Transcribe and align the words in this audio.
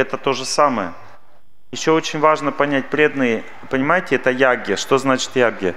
это 0.00 0.16
то 0.16 0.32
же 0.32 0.44
самое. 0.44 0.92
Еще 1.70 1.92
очень 1.92 2.18
важно 2.18 2.50
понять, 2.52 2.90
преданные, 2.90 3.44
понимаете, 3.70 4.16
это 4.16 4.30
ягья. 4.30 4.76
Что 4.76 4.98
значит 4.98 5.36
ягья? 5.36 5.74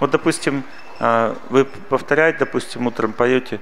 Вот, 0.00 0.10
допустим, 0.10 0.64
а, 0.98 1.36
вы 1.50 1.64
повторяете, 1.64 2.40
допустим, 2.40 2.86
утром 2.86 3.12
поете 3.12 3.60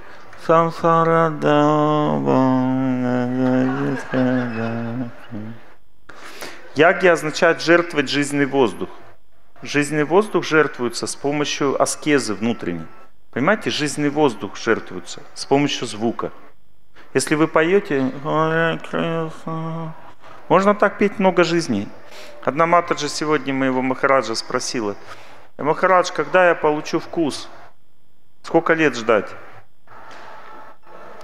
Ягья 6.75 7.13
означает 7.13 7.61
жертвовать 7.61 8.09
жизненный 8.09 8.45
воздух. 8.45 8.89
Жизненный 9.63 10.03
воздух 10.03 10.43
жертвуется 10.43 11.07
с 11.07 11.15
помощью 11.15 11.81
аскезы 11.81 12.35
внутренней. 12.35 12.85
Понимаете, 13.31 13.71
жизненный 13.71 14.09
воздух 14.09 14.55
жертвуется 14.55 15.23
с 15.33 15.45
помощью 15.45 15.87
звука. 15.87 16.31
Если 17.13 17.35
вы 17.35 17.47
поете, 17.47 18.11
можно 20.49 20.75
так 20.75 20.97
петь 20.97 21.19
много 21.19 21.43
жизней. 21.43 21.87
Одна 22.43 22.65
матаджа 22.65 23.07
сегодня 23.09 23.53
моего 23.53 23.81
Махараджа 23.81 24.35
спросила, 24.35 24.95
Махарадж, 25.57 26.11
когда 26.13 26.49
я 26.49 26.55
получу 26.55 26.99
вкус? 26.99 27.49
Сколько 28.43 28.73
лет 28.73 28.95
ждать? 28.95 29.29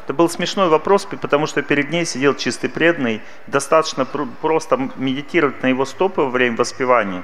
Это 0.03 0.13
был 0.13 0.29
смешной 0.29 0.69
вопрос, 0.69 1.05
потому 1.05 1.45
что 1.45 1.61
перед 1.61 1.91
ней 1.91 2.05
сидел 2.05 2.33
чистый 2.33 2.69
преданный. 2.69 3.21
Достаточно 3.47 4.05
просто 4.05 4.89
медитировать 4.95 5.61
на 5.61 5.67
его 5.67 5.85
стопы 5.85 6.21
во 6.21 6.29
время 6.29 6.57
воспевания 6.57 7.23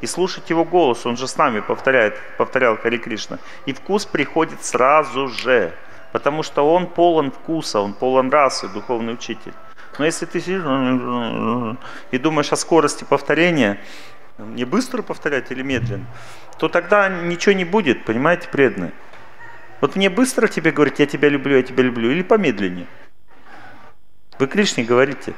и 0.00 0.06
слушать 0.06 0.50
его 0.50 0.64
голос. 0.64 1.06
Он 1.06 1.16
же 1.16 1.28
с 1.28 1.36
нами 1.36 1.60
повторяет, 1.60 2.18
повторял 2.36 2.76
Хари 2.76 2.98
Кришна. 2.98 3.38
И 3.64 3.72
вкус 3.72 4.04
приходит 4.06 4.64
сразу 4.64 5.28
же, 5.28 5.72
потому 6.12 6.42
что 6.42 6.70
он 6.70 6.88
полон 6.88 7.30
вкуса, 7.30 7.80
он 7.80 7.94
полон 7.94 8.30
расы, 8.30 8.68
духовный 8.68 9.14
учитель. 9.14 9.54
Но 9.98 10.04
если 10.04 10.26
ты 10.26 10.40
сидишь 10.40 10.62
и 12.10 12.18
думаешь 12.18 12.52
о 12.52 12.56
скорости 12.56 13.04
повторения, 13.04 13.78
не 14.38 14.64
быстро 14.64 15.02
повторять 15.02 15.50
или 15.50 15.62
медленно, 15.62 16.06
то 16.58 16.68
тогда 16.68 17.08
ничего 17.08 17.54
не 17.54 17.64
будет, 17.64 18.04
понимаете, 18.04 18.48
преданные. 18.48 18.92
Вот 19.80 19.96
мне 19.96 20.10
быстро 20.10 20.48
тебе 20.48 20.70
говорить, 20.70 20.98
я 20.98 21.06
тебя 21.06 21.28
люблю, 21.28 21.56
я 21.56 21.62
тебя 21.62 21.82
люблю, 21.82 22.10
или 22.10 22.22
помедленнее? 22.22 22.86
Вы 24.38 24.46
Кришне 24.46 24.84
говорите. 24.84 25.34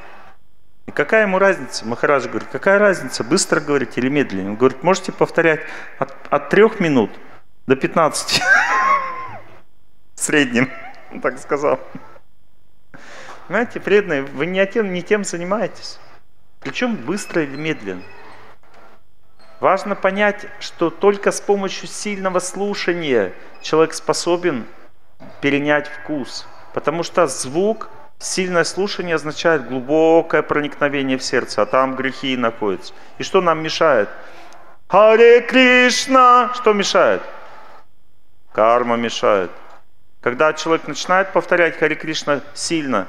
И 0.87 0.91
какая 0.91 1.23
ему 1.23 1.39
разница? 1.39 1.87
Махарадж 1.87 2.29
говорит, 2.29 2.49
какая 2.51 2.79
разница, 2.79 3.23
быстро 3.23 3.61
говорить 3.61 3.99
или 3.99 4.09
медленно? 4.09 4.51
Он 4.51 4.57
говорит, 4.57 4.83
можете 4.83 5.13
повторять 5.13 5.61
от, 5.99 6.15
от 6.31 6.49
3 6.49 6.63
минут 6.81 7.11
до 7.67 7.77
15. 7.77 8.41
В 10.15 10.21
среднем, 10.21 10.71
так 11.23 11.39
сказал. 11.39 11.79
Понимаете, 13.49 13.81
преданные, 13.81 14.23
вы 14.23 14.45
не 14.45 14.65
тем, 14.67 14.93
не 14.93 15.03
тем 15.03 15.25
занимаетесь. 15.25 15.99
Причем 16.61 16.97
быстро 16.97 17.43
или 17.43 17.57
медленно. 17.57 18.03
Важно 19.59 19.97
понять, 19.97 20.47
что 20.61 20.91
только 20.91 21.33
с 21.33 21.41
помощью 21.41 21.89
сильного 21.89 22.41
слушания 22.41 23.33
человек 23.63 23.95
способен 23.95 24.67
перенять 25.41 25.89
вкус. 25.89 26.47
Потому 26.75 27.03
что 27.03 27.27
звук, 27.27 27.89
сильное 28.19 28.65
слушание 28.65 29.15
означает 29.15 29.67
глубокое 29.67 30.43
проникновение 30.43 31.17
в 31.17 31.23
сердце, 31.23 31.63
а 31.63 31.67
там 31.67 31.97
грехи 31.97 32.37
находятся. 32.37 32.93
И 33.17 33.23
что 33.23 33.41
нам 33.41 33.63
мешает? 33.63 34.11
Харе 34.89 35.41
Кришна! 35.41 36.53
Что 36.55 36.75
мешает? 36.75 37.23
Карма 38.53 38.97
мешает. 38.97 39.51
Когда 40.21 40.53
человек 40.53 40.87
начинает 40.87 41.33
повторять 41.33 41.79
Харе 41.79 41.95
Кришна 41.95 42.43
сильно, 42.53 43.09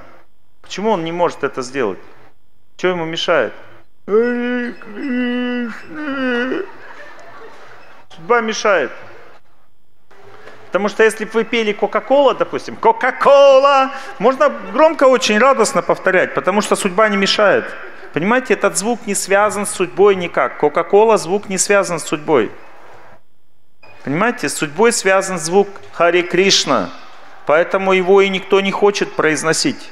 почему 0.69 0.91
он 0.91 1.03
не 1.03 1.11
может 1.11 1.43
это 1.43 1.63
сделать? 1.63 1.97
Что 2.77 2.89
ему 2.89 3.03
мешает? 3.05 3.53
Судьба 8.15 8.41
мешает. 8.41 8.91
Потому 10.67 10.89
что 10.89 11.03
если 11.03 11.25
бы 11.25 11.31
вы 11.33 11.43
пели 11.43 11.73
Кока-Кола, 11.73 12.35
допустим, 12.35 12.75
Кока-Кола, 12.75 13.93
можно 14.19 14.49
громко, 14.71 15.05
очень 15.05 15.39
радостно 15.39 15.81
повторять, 15.81 16.35
потому 16.35 16.61
что 16.61 16.75
судьба 16.75 17.09
не 17.09 17.17
мешает. 17.17 17.65
Понимаете, 18.13 18.53
этот 18.53 18.77
звук 18.77 19.08
не 19.08 19.15
связан 19.15 19.65
с 19.65 19.71
судьбой 19.71 20.15
никак. 20.15 20.59
Кока-Кола 20.59 21.17
звук 21.17 21.49
не 21.49 21.58
связан 21.58 21.99
с 21.99 22.03
судьбой. 22.03 22.52
Понимаете, 24.03 24.49
с 24.49 24.53
судьбой 24.53 24.91
связан 24.91 25.39
звук 25.39 25.67
Хари 25.93 26.21
Кришна. 26.21 26.91
Поэтому 27.47 27.93
его 27.93 28.21
и 28.21 28.29
никто 28.29 28.61
не 28.61 28.71
хочет 28.71 29.15
произносить. 29.15 29.89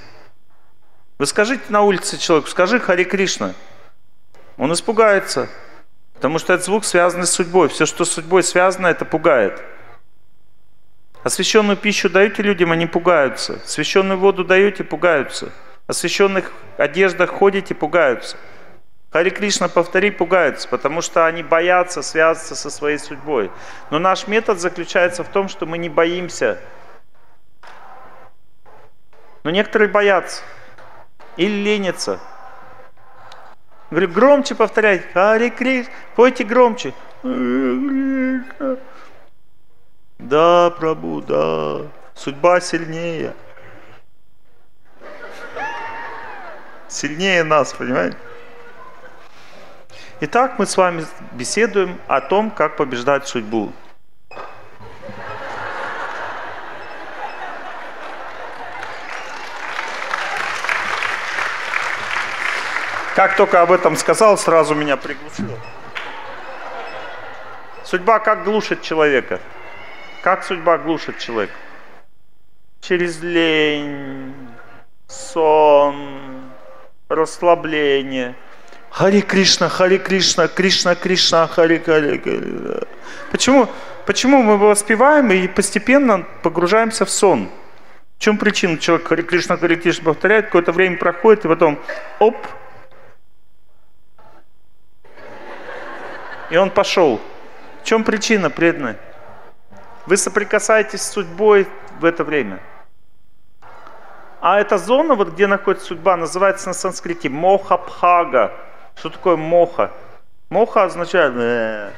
Вы 1.17 1.25
скажите 1.25 1.63
на 1.69 1.81
улице 1.81 2.17
человеку, 2.17 2.49
скажи 2.49 2.79
Хари 2.79 3.03
Кришна 3.03 3.53
он 4.57 4.73
испугается. 4.73 5.49
Потому 6.15 6.39
что 6.39 6.53
этот 6.53 6.65
звук 6.65 6.83
связан 6.83 7.25
с 7.25 7.31
судьбой. 7.31 7.69
Все, 7.69 7.85
что 7.85 8.03
с 8.03 8.11
судьбой 8.11 8.43
связано, 8.43 8.87
это 8.87 9.05
пугает. 9.05 9.61
Освященную 11.23 11.77
пищу 11.77 12.09
даете 12.09 12.41
людям, 12.41 12.71
они 12.71 12.87
пугаются. 12.87 13.59
Освященную 13.63 14.17
воду 14.17 14.43
даете, 14.43 14.83
пугаются. 14.83 15.51
Освященных 15.85 16.51
одеждах 16.77 17.29
ходите, 17.29 17.75
пугаются. 17.75 18.37
Хари 19.11 19.29
Кришна, 19.29 19.67
повтори, 19.67 20.09
пугаются, 20.11 20.67
потому 20.67 21.01
что 21.01 21.25
они 21.25 21.43
боятся 21.43 22.01
связаться 22.01 22.55
со 22.55 22.69
своей 22.69 22.97
судьбой. 22.97 23.51
Но 23.89 23.99
наш 23.99 24.27
метод 24.27 24.59
заключается 24.59 25.23
в 25.23 25.29
том, 25.29 25.47
что 25.49 25.65
мы 25.65 25.77
не 25.77 25.87
боимся. 25.87 26.59
Но 29.43 29.51
некоторые 29.51 29.87
боятся 29.87 30.41
или 31.37 31.63
ленятся. 31.63 32.19
Говорю, 33.89 34.09
громче 34.09 34.55
повторяйте. 34.55 35.05
Хари 35.13 35.49
Криш, 35.49 35.87
пойте 36.15 36.43
громче. 36.43 36.93
Да, 40.19 40.71
Прабу, 40.71 41.21
да. 41.21 41.81
Судьба 42.13 42.59
сильнее. 42.59 43.33
Сильнее 46.87 47.43
нас, 47.43 47.73
понимаете? 47.73 48.17
Итак, 50.19 50.57
мы 50.57 50.65
с 50.65 50.75
вами 50.75 51.05
беседуем 51.33 51.99
о 52.07 52.21
том, 52.21 52.49
как 52.49 52.75
побеждать 52.75 53.27
судьбу. 53.27 53.71
Как 63.17 63.35
только 63.35 63.63
об 63.63 63.71
этом 63.71 63.95
сказал, 63.95 64.37
сразу 64.37 64.75
меня 64.75 64.95
приглушило. 64.95 65.57
Судьба 67.83 68.19
как 68.19 68.43
глушит 68.43 68.83
человека? 68.83 69.39
Как 70.21 70.43
судьба 70.43 70.77
глушит 70.77 71.17
человека? 71.17 71.55
Через 72.79 73.19
лень, 73.23 74.35
сон, 75.07 76.51
расслабление. 77.09 78.35
Хари 78.91 79.21
Кришна, 79.21 79.67
Хари 79.67 79.97
Кришна, 79.97 80.47
Кришна, 80.47 80.93
Кришна, 80.93 81.47
Хари 81.47 81.79
Хари. 81.79 82.21
Почему, 83.31 83.67
почему 84.05 84.43
мы 84.43 84.57
воспеваем 84.57 85.31
и 85.31 85.47
постепенно 85.47 86.23
погружаемся 86.43 87.03
в 87.03 87.09
сон? 87.09 87.49
В 88.19 88.21
чем 88.21 88.37
причина? 88.37 88.77
Человек 88.77 89.07
Хари 89.07 89.23
Кришна, 89.23 89.57
Хари 89.57 89.75
Кришна 89.75 90.05
повторяет, 90.05 90.45
какое-то 90.45 90.71
время 90.71 90.97
проходит, 90.97 91.45
и 91.45 91.47
потом 91.47 91.79
оп, 92.19 92.37
И 96.49 96.57
он 96.57 96.69
пошел. 96.69 97.19
В 97.81 97.85
чем 97.85 98.03
причина, 98.03 98.49
преданные? 98.49 98.97
Вы 100.05 100.17
соприкасаетесь 100.17 101.01
с 101.01 101.11
судьбой 101.11 101.67
в 101.99 102.05
это 102.05 102.23
время. 102.23 102.59
А 104.39 104.59
эта 104.59 104.77
зона, 104.77 105.15
вот 105.15 105.29
где 105.29 105.47
находится 105.47 105.87
судьба, 105.87 106.15
называется 106.15 106.69
на 106.69 106.73
санскрите 106.73 107.27
моха-пхага. 107.27 108.53
Что 108.95 109.09
такое 109.09 109.35
моха? 109.35 109.91
Моха 110.49 110.83
означает 110.83 111.33
э, 111.35 111.91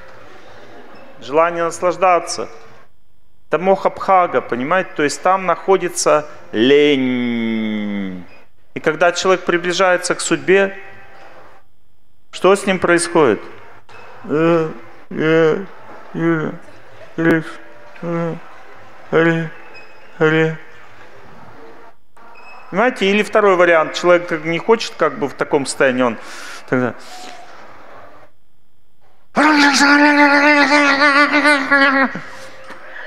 желание 1.21 1.63
наслаждаться. 1.63 2.49
Это 3.47 3.59
моха-пхага, 3.59 4.41
понимаете? 4.41 4.89
То 4.95 5.03
есть 5.03 5.21
там 5.21 5.45
находится 5.45 6.27
лень. 6.51 8.25
И 8.73 8.79
когда 8.79 9.11
человек 9.11 9.45
приближается 9.45 10.15
к 10.15 10.21
судьбе, 10.21 10.77
что 12.31 12.55
с 12.55 12.65
ним 12.65 12.79
происходит? 12.79 13.41
Понимаете? 22.69 23.05
Или 23.05 23.23
второй 23.23 23.55
вариант. 23.55 23.93
Человек 23.93 24.43
не 24.45 24.59
хочет 24.59 24.93
как 24.97 25.17
бы 25.17 25.27
в 25.27 25.33
таком 25.33 25.65
состоянии, 25.65 26.03
он 26.03 26.17
тогда... 26.69 26.93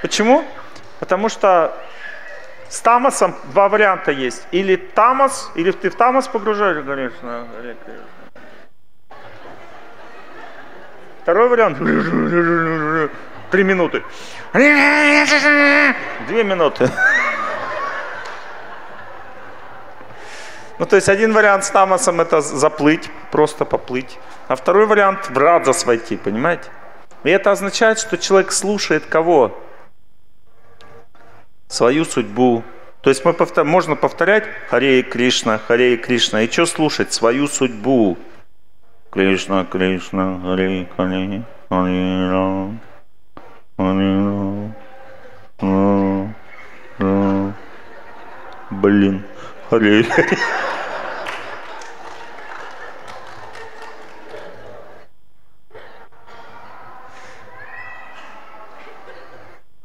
Почему? 0.02 0.44
Потому 0.98 1.28
что 1.28 1.72
С 2.72 2.80
тамосом 2.80 3.36
два 3.52 3.68
варианта 3.68 4.12
есть. 4.12 4.46
Или 4.50 4.76
тамос, 4.76 5.50
или 5.54 5.72
ты 5.72 5.90
в 5.90 5.94
тамос 5.94 6.26
погружаешь, 6.26 6.82
конечно. 6.86 7.46
Второй 11.22 11.48
вариант. 11.48 11.78
Три 13.50 13.64
минуты. 13.64 14.02
Две 14.52 16.42
минуты. 16.44 16.90
Ну, 20.78 20.86
то 20.86 20.96
есть 20.96 21.08
один 21.08 21.32
вариант 21.32 21.64
с 21.64 21.70
тамосом 21.70 22.20
это 22.20 22.40
заплыть, 22.40 23.08
просто 23.30 23.64
поплыть. 23.64 24.18
А 24.48 24.56
второй 24.56 24.86
вариант 24.86 25.30
в 25.30 25.38
радость 25.38 25.86
войти, 25.86 26.16
понимаете? 26.16 26.64
И 27.22 27.30
это 27.30 27.52
означает, 27.52 28.00
что 28.00 28.18
человек 28.18 28.50
слушает 28.50 29.06
кого? 29.06 29.56
Свою 31.68 32.04
судьбу. 32.04 32.64
То 33.02 33.10
есть 33.10 33.24
мы 33.24 33.32
повтор... 33.32 33.64
можно 33.64 33.94
повторять 33.94 34.44
Харе 34.70 35.02
Кришна, 35.02 35.58
Харе 35.58 35.96
Кришна. 35.96 36.42
И 36.42 36.50
что 36.50 36.66
слушать? 36.66 37.12
Свою 37.12 37.46
судьбу. 37.46 38.18
Кришна, 39.12 39.66
Кришна, 39.66 40.40
Харе, 40.42 40.88
Харе, 40.96 41.42
Харе 41.68 42.30
Рам, 42.30 42.80
Харе 43.76 44.16
Рам, 45.60 47.54
Блин, 48.70 49.22
Харе, 49.68 50.02
Харе. 50.04 50.38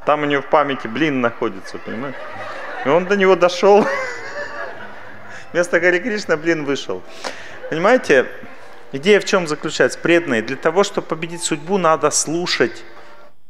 Там 0.05 0.21
у 0.21 0.25
него 0.25 0.41
в 0.41 0.45
памяти 0.45 0.87
блин 0.87 1.19
находится, 1.19 1.77
понимаешь? 1.79 2.15
И 2.85 2.87
он 2.87 3.03
до 3.03 3.17
него 3.17 3.35
дошел. 3.35 3.85
Вместо 5.51 5.81
Хари 5.81 5.99
Кришна 5.99 6.37
блин 6.37 6.63
вышел. 6.63 7.03
Понимаете, 7.69 8.25
идея 8.97 9.19
в 9.19 9.25
чем 9.25 9.47
заключается? 9.47 9.99
Преданные, 9.99 10.41
для 10.41 10.55
того, 10.55 10.83
чтобы 10.83 11.07
победить 11.07 11.41
судьбу, 11.41 11.77
надо 11.77 12.11
слушать 12.11 12.83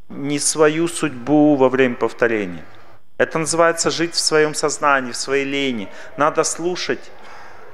не 0.09 0.39
свою 0.39 0.87
судьбу 0.87 1.55
во 1.55 1.69
время 1.69 1.95
повторения. 1.95 2.63
Это 3.17 3.39
называется 3.39 3.89
жить 3.89 4.13
в 4.13 4.19
своем 4.19 4.53
сознании, 4.53 5.11
в 5.11 5.17
своей 5.17 5.45
лени. 5.45 5.89
Надо 6.17 6.43
слушать 6.43 7.11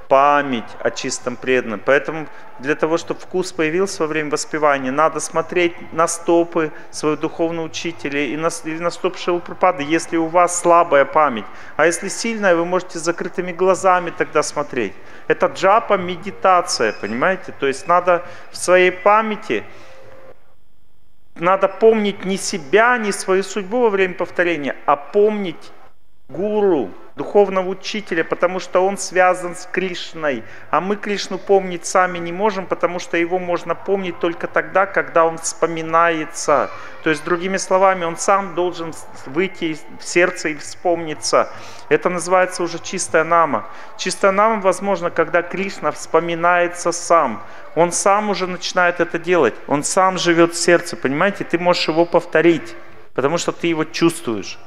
память 0.08 0.78
о 0.80 0.92
чистом 0.92 1.36
преданном. 1.36 1.82
Поэтому 1.86 2.28
для 2.60 2.76
того, 2.76 2.98
чтобы 2.98 3.20
вкус 3.20 3.52
появился 3.52 4.04
во 4.04 4.08
время 4.08 4.32
воспевания, 4.32 4.92
надо 4.92 5.20
смотреть 5.20 5.74
на 5.94 6.08
стопы 6.08 6.72
своего 6.92 7.18
духовного 7.18 7.66
учителя 7.66 8.20
и 8.20 8.38
на, 8.38 8.50
или 8.66 8.80
на 8.80 8.90
стопы 8.90 9.18
Шилпрапады, 9.18 9.84
если 9.84 10.18
у 10.18 10.28
вас 10.28 10.60
слабая 10.60 11.06
память. 11.06 11.46
А 11.76 11.86
если 11.86 12.10
сильная, 12.10 12.56
вы 12.56 12.66
можете 12.66 13.00
с 13.00 13.04
закрытыми 13.04 13.52
глазами 13.52 14.12
тогда 14.18 14.44
смотреть. 14.44 14.94
Это 15.28 15.48
джапа, 15.48 15.98
медитация, 15.98 16.94
понимаете? 16.94 17.54
То 17.60 17.68
есть 17.68 17.88
надо 17.88 18.24
в 18.52 18.58
своей 18.58 18.92
памяти 18.92 19.64
надо 21.36 21.68
помнить 21.68 22.26
не 22.26 22.38
себя, 22.38 22.98
не 22.98 23.12
свою 23.12 23.44
судьбу 23.44 23.82
во 23.82 23.90
время 23.90 24.14
повторения, 24.14 24.76
а 24.86 24.96
помнить 24.96 25.72
гуру, 26.30 26.90
духовного 27.16 27.70
учителя, 27.70 28.24
потому 28.24 28.60
что 28.60 28.86
он 28.86 28.98
связан 28.98 29.56
с 29.56 29.68
Кришной. 29.72 30.44
А 30.72 30.82
мы 30.82 30.96
Кришну 30.96 31.38
помнить 31.38 31.86
сами 31.86 32.18
не 32.18 32.32
можем, 32.32 32.66
потому 32.66 33.00
что 33.00 33.18
его 33.18 33.40
можно 33.40 33.76
помнить 33.76 34.20
только 34.20 34.48
тогда, 34.48 34.86
когда 34.86 35.26
он 35.26 35.38
вспоминается. 35.38 36.72
То 37.04 37.10
есть, 37.10 37.24
другими 37.24 37.58
словами, 37.58 38.06
он 38.06 38.18
сам 38.18 38.56
должен 38.56 38.94
выйти 39.26 39.78
в 40.00 40.04
сердце 40.04 40.50
и 40.50 40.56
вспомниться. 40.56 41.50
Это 41.90 42.10
называется 42.10 42.64
уже 42.64 42.80
чистая 42.80 43.24
нама. 43.24 43.68
Чистая 43.98 44.32
нама 44.32 44.62
возможно, 44.62 45.12
когда 45.12 45.44
Кришна 45.44 45.92
вспоминается 45.92 46.92
сам. 46.92 47.44
Он 47.76 47.92
сам 47.92 48.30
уже 48.30 48.48
начинает 48.48 49.00
это 49.00 49.20
делать. 49.20 49.54
Он 49.68 49.84
сам 49.84 50.18
живет 50.18 50.54
в 50.54 50.58
сердце, 50.58 50.96
понимаете? 50.96 51.44
Ты 51.44 51.60
можешь 51.60 51.88
его 51.88 52.06
повторить, 52.06 52.76
потому 53.14 53.38
что 53.38 53.52
ты 53.52 53.68
его 53.68 53.84
чувствуешь. 53.84 54.58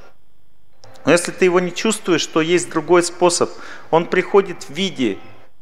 Но 1.07 1.13
если 1.13 1.31
ты 1.31 1.45
его 1.45 1.61
не 1.61 1.73
чувствуешь, 1.73 2.27
то 2.27 2.41
есть 2.41 2.69
другой 2.69 3.05
способ. 3.05 3.49
Он 3.91 4.07
приходит 4.07 4.65
в 4.65 4.71
виде 4.71 5.19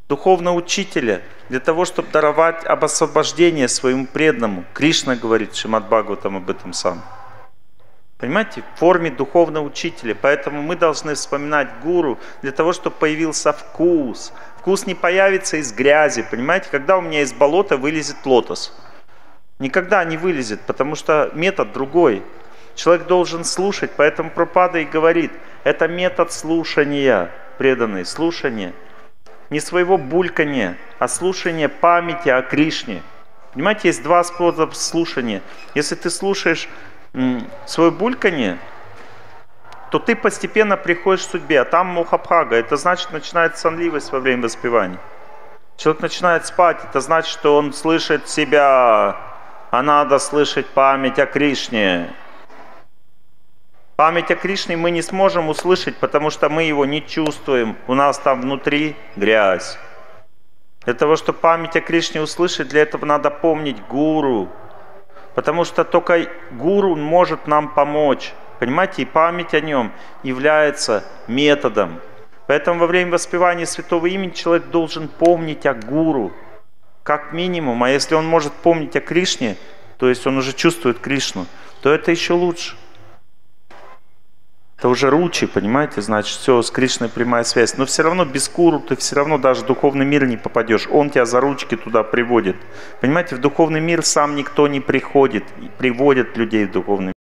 духовного 0.08 0.56
учителя 0.56 1.20
для 1.50 1.60
того, 1.60 1.84
чтобы 1.84 2.08
даровать 2.10 2.64
об 2.64 2.82
освобождении 2.82 3.66
своему 3.66 4.06
преданному. 4.06 4.64
Кришна 4.72 5.16
говорит 5.16 5.54
Шимат 5.54 5.84
Бхагаватам 5.84 6.38
об 6.38 6.48
этом 6.48 6.72
сам. 6.72 7.02
Понимаете, 8.16 8.62
в 8.62 8.78
форме 8.78 9.10
духовного 9.10 9.66
учителя. 9.66 10.16
Поэтому 10.18 10.62
мы 10.62 10.76
должны 10.76 11.14
вспоминать 11.14 11.68
гуру 11.82 12.18
для 12.40 12.52
того, 12.52 12.72
чтобы 12.72 12.96
появился 12.96 13.52
вкус. 13.52 14.32
Вкус 14.60 14.86
не 14.86 14.94
появится 14.94 15.58
из 15.58 15.74
грязи. 15.74 16.24
Понимаете, 16.30 16.68
когда 16.70 16.96
у 16.96 17.02
меня 17.02 17.20
из 17.20 17.34
болота 17.34 17.76
вылезет 17.76 18.16
лотос. 18.24 18.72
Никогда 19.58 20.02
не 20.04 20.16
вылезет, 20.16 20.62
потому 20.62 20.94
что 20.94 21.30
метод 21.34 21.72
другой. 21.72 22.22
Человек 22.74 23.06
должен 23.06 23.44
слушать, 23.44 23.92
поэтому 23.96 24.30
Пропада 24.30 24.78
и 24.78 24.84
говорит, 24.84 25.32
это 25.62 25.88
метод 25.88 26.32
слушания, 26.32 27.30
преданный, 27.58 28.04
слушание. 28.04 28.72
Не 29.50 29.60
своего 29.60 29.98
булькания, 29.98 30.76
а 30.98 31.06
слушание 31.06 31.68
памяти 31.68 32.28
о 32.28 32.42
Кришне. 32.42 33.02
Понимаете, 33.52 33.88
есть 33.88 34.02
два 34.02 34.24
способа 34.24 34.72
слушания. 34.72 35.42
Если 35.74 35.94
ты 35.94 36.10
слушаешь 36.10 36.68
свое 37.66 37.90
бульканье, 37.92 38.58
то 39.90 40.00
ты 40.00 40.16
постепенно 40.16 40.76
приходишь 40.76 41.24
к 41.24 41.30
судьбе, 41.30 41.60
а 41.60 41.64
там 41.64 41.86
мухабхага, 41.86 42.56
это 42.56 42.76
значит 42.76 43.12
начинает 43.12 43.56
сонливость 43.56 44.10
во 44.10 44.18
время 44.18 44.42
воспевания. 44.42 44.98
Человек 45.76 46.02
начинает 46.02 46.46
спать, 46.46 46.78
это 46.82 47.00
значит, 47.00 47.30
что 47.30 47.56
он 47.56 47.72
слышит 47.72 48.28
себя, 48.28 49.16
а 49.70 49.82
надо 49.82 50.18
слышать 50.18 50.66
память 50.66 51.20
о 51.20 51.26
Кришне. 51.26 52.10
Память 53.96 54.32
о 54.32 54.34
Кришне 54.34 54.76
мы 54.76 54.90
не 54.90 55.02
сможем 55.02 55.48
услышать, 55.48 55.96
потому 55.98 56.30
что 56.30 56.48
мы 56.48 56.64
его 56.64 56.84
не 56.84 57.06
чувствуем. 57.06 57.76
У 57.86 57.94
нас 57.94 58.18
там 58.18 58.40
внутри 58.40 58.96
грязь. 59.14 59.78
Для 60.84 60.94
того, 60.94 61.14
чтобы 61.14 61.38
память 61.38 61.76
о 61.76 61.80
Кришне 61.80 62.20
услышать, 62.20 62.68
для 62.68 62.82
этого 62.82 63.06
надо 63.06 63.30
помнить 63.30 63.80
гуру. 63.86 64.48
Потому 65.36 65.64
что 65.64 65.84
только 65.84 66.26
гуру 66.50 66.96
может 66.96 67.46
нам 67.46 67.72
помочь. 67.72 68.32
Понимаете, 68.58 69.02
и 69.02 69.04
память 69.04 69.54
о 69.54 69.60
нем 69.60 69.92
является 70.24 71.04
методом. 71.28 72.00
Поэтому 72.48 72.80
во 72.80 72.88
время 72.88 73.12
воспевания 73.12 73.64
святого 73.64 74.06
имени 74.06 74.30
человек 74.30 74.70
должен 74.70 75.06
помнить 75.06 75.66
о 75.66 75.74
гуру, 75.74 76.32
как 77.04 77.32
минимум. 77.32 77.84
А 77.84 77.90
если 77.90 78.16
он 78.16 78.26
может 78.26 78.52
помнить 78.54 78.96
о 78.96 79.00
Кришне, 79.00 79.56
то 79.98 80.08
есть 80.08 80.26
он 80.26 80.36
уже 80.36 80.52
чувствует 80.52 80.98
Кришну, 80.98 81.46
то 81.80 81.92
это 81.92 82.10
еще 82.10 82.32
лучше. 82.34 82.76
Это 84.84 84.90
уже 84.90 85.08
ручи, 85.08 85.46
понимаете, 85.46 86.02
значит, 86.02 86.38
все, 86.38 86.60
с 86.60 86.70
Кришной 86.70 87.08
прямая 87.08 87.44
связь. 87.44 87.78
Но 87.78 87.86
все 87.86 88.02
равно 88.02 88.26
без 88.26 88.50
куру 88.50 88.80
ты 88.80 88.96
все 88.96 89.16
равно 89.16 89.38
даже 89.38 89.62
в 89.62 89.66
духовный 89.66 90.04
мир 90.04 90.26
не 90.26 90.36
попадешь. 90.36 90.86
Он 90.90 91.08
тебя 91.08 91.24
за 91.24 91.40
ручки 91.40 91.74
туда 91.74 92.02
приводит. 92.02 92.56
Понимаете, 93.00 93.36
в 93.36 93.40
духовный 93.40 93.80
мир 93.80 94.04
сам 94.04 94.36
никто 94.36 94.68
не 94.68 94.80
приходит, 94.80 95.44
приводит 95.78 96.36
людей 96.36 96.66
в 96.66 96.72
духовный 96.72 97.06
мир. 97.06 97.12